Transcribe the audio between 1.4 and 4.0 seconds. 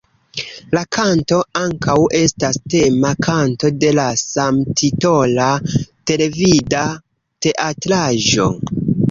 ankaŭ estas tema kanto de